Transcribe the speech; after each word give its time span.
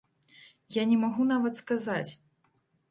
Я 0.81 0.87
не 0.93 0.97
магу 1.03 1.29
нават 1.35 1.63
сказаць. 1.63 2.11